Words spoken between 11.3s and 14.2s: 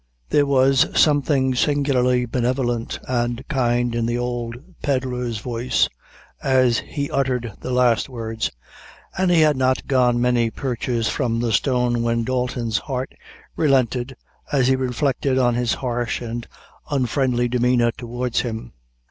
the stone, when Dalton's heart relented